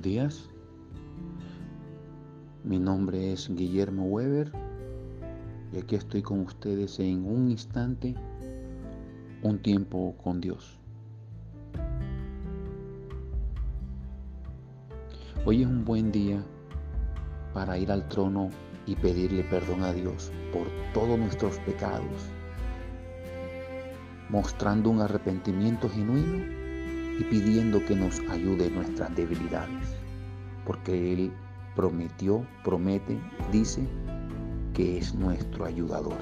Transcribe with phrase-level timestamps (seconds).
[0.00, 0.48] días.
[2.64, 4.52] Mi nombre es Guillermo Weber
[5.72, 8.14] y aquí estoy con ustedes en un instante,
[9.42, 10.78] un tiempo con Dios.
[15.44, 16.44] Hoy es un buen día
[17.54, 18.50] para ir al trono
[18.86, 22.30] y pedirle perdón a Dios por todos nuestros pecados,
[24.28, 26.59] mostrando un arrepentimiento genuino
[27.20, 29.94] y pidiendo que nos ayude en nuestras debilidades,
[30.64, 31.30] porque Él
[31.76, 33.18] prometió, promete,
[33.52, 33.86] dice
[34.72, 36.16] que es nuestro ayudador.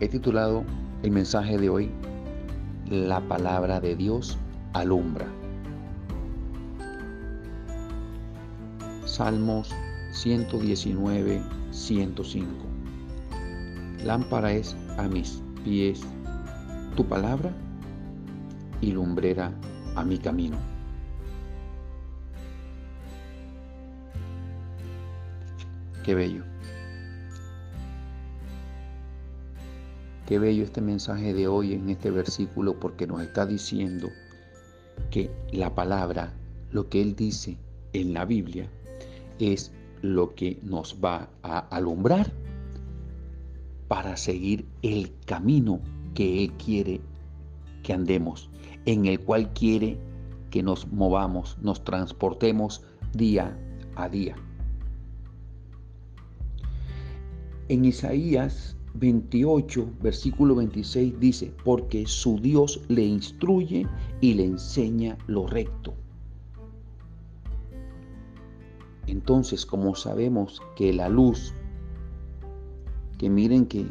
[0.00, 0.64] He titulado
[1.04, 1.90] el mensaje de hoy,
[2.90, 4.36] La palabra de Dios
[4.72, 5.26] alumbra.
[9.04, 9.72] Salmos
[10.10, 11.40] 119,
[11.70, 12.46] 105.
[14.04, 15.08] Lámpara es a
[15.66, 16.00] pies
[16.94, 17.50] tu palabra
[18.80, 19.52] y lumbrera
[19.96, 20.56] a mi camino.
[26.04, 26.44] Qué bello.
[30.28, 34.08] Qué bello este mensaje de hoy en este versículo porque nos está diciendo
[35.10, 36.32] que la palabra,
[36.70, 37.58] lo que Él dice
[37.92, 38.70] en la Biblia,
[39.40, 42.30] es lo que nos va a alumbrar
[43.88, 45.80] para seguir el camino
[46.14, 47.00] que Él quiere
[47.82, 48.50] que andemos,
[48.84, 49.98] en el cual quiere
[50.50, 53.56] que nos movamos, nos transportemos día
[53.94, 54.36] a día.
[57.68, 63.86] En Isaías 28, versículo 26 dice, porque su Dios le instruye
[64.20, 65.94] y le enseña lo recto.
[69.06, 71.54] Entonces, como sabemos que la luz
[73.18, 73.86] que miren que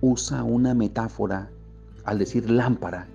[0.00, 1.50] usa una metáfora
[2.04, 3.08] al decir lámpara,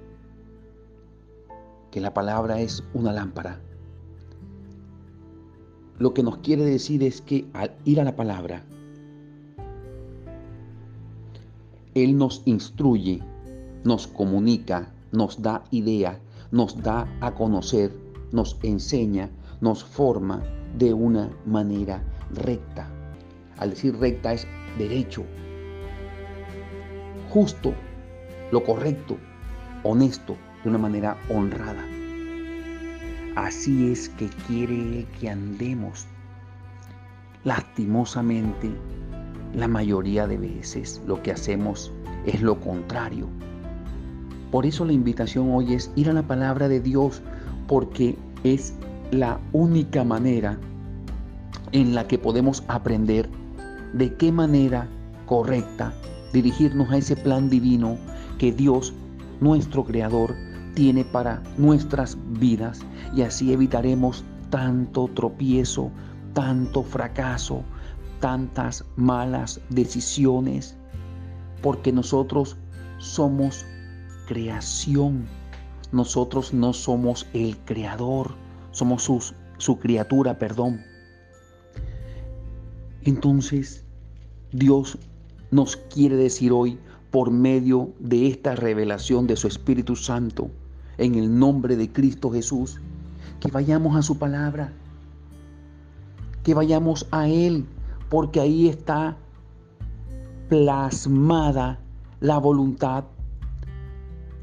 [1.91, 3.59] que la palabra es una lámpara.
[5.99, 8.63] Lo que nos quiere decir es que al ir a la palabra,
[11.93, 13.21] Él nos instruye,
[13.83, 16.19] nos comunica, nos da idea,
[16.51, 17.95] nos da a conocer,
[18.31, 19.29] nos enseña,
[19.61, 20.41] nos forma
[20.77, 23.02] de una manera recta.
[23.63, 24.46] Al decir recta es
[24.78, 25.24] derecho,
[27.29, 27.74] justo,
[28.51, 29.18] lo correcto,
[29.84, 31.81] honesto, de una manera honrada.
[33.38, 36.07] Así es que quiere que andemos.
[37.46, 38.69] Lastimosamente,
[39.56, 41.90] la mayoría de veces lo que hacemos
[42.25, 43.30] es lo contrario.
[44.51, 47.22] Por eso la invitación hoy es ir a la palabra de Dios,
[47.69, 48.74] porque es
[49.12, 50.57] la única manera
[51.72, 53.30] en la que podemos aprender
[53.93, 54.87] de qué manera
[55.25, 55.93] correcta
[56.33, 57.97] dirigirnos a ese plan divino
[58.37, 58.93] que Dios,
[59.39, 60.35] nuestro Creador,
[60.73, 62.81] tiene para nuestras vidas
[63.15, 65.91] y así evitaremos tanto tropiezo,
[66.33, 67.63] tanto fracaso,
[68.19, 70.75] tantas malas decisiones,
[71.61, 72.57] porque nosotros
[72.97, 73.65] somos
[74.27, 75.25] creación,
[75.91, 78.35] nosotros no somos el creador,
[78.71, 79.09] somos
[79.57, 80.81] su criatura, perdón.
[83.03, 83.82] Entonces,
[84.53, 84.99] Dios
[85.49, 86.77] nos quiere decir hoy,
[87.09, 90.49] por medio de esta revelación de su Espíritu Santo,
[90.97, 92.79] en el nombre de Cristo Jesús,
[93.39, 94.73] que vayamos a su palabra,
[96.43, 97.65] que vayamos a Él,
[98.09, 99.17] porque ahí está
[100.49, 101.79] plasmada
[102.19, 103.05] la voluntad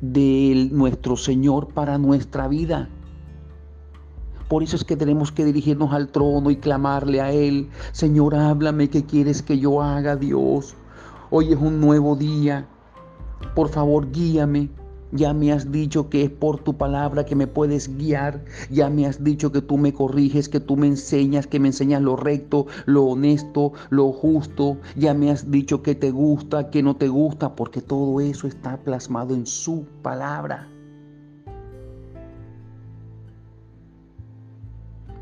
[0.01, 2.89] de nuestro Señor para nuestra vida.
[4.51, 8.91] Por eso es que tenemos que dirigirnos al trono y clamarle a Él, Señor, háblame,
[8.91, 10.75] ¿qué quieres que yo haga, Dios?
[11.31, 12.67] Hoy es un nuevo día.
[13.55, 14.69] Por favor, guíame.
[15.13, 18.45] Ya me has dicho que es por tu palabra que me puedes guiar.
[18.73, 22.03] Ya me has dicho que tú me corriges, que tú me enseñas, que me enseñas
[22.03, 24.79] lo recto, lo honesto, lo justo.
[24.97, 28.79] Ya me has dicho que te gusta, que no te gusta, porque todo eso está
[28.79, 30.69] plasmado en su palabra.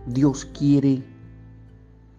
[0.08, 1.02] Dios quiere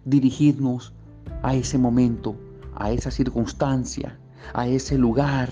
[0.05, 0.93] dirigirnos
[1.41, 2.35] a ese momento,
[2.75, 4.17] a esa circunstancia,
[4.53, 5.49] a ese lugar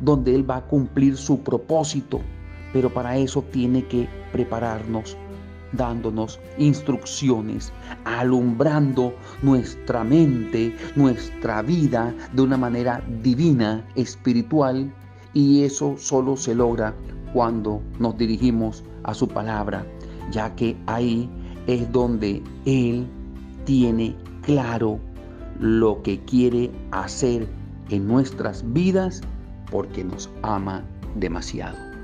[0.00, 2.20] donde Él va a cumplir su propósito.
[2.74, 5.16] Pero para eso tiene que prepararnos,
[5.72, 7.72] dándonos instrucciones,
[8.04, 14.92] alumbrando nuestra mente, nuestra vida de una manera divina, espiritual.
[15.32, 16.94] Y eso solo se logra
[17.32, 19.86] cuando nos dirigimos a su palabra,
[20.30, 21.30] ya que ahí
[21.66, 23.06] es donde Él
[23.64, 24.98] tiene claro
[25.60, 27.46] lo que quiere hacer
[27.90, 29.22] en nuestras vidas
[29.70, 30.84] porque nos ama
[31.16, 31.95] demasiado.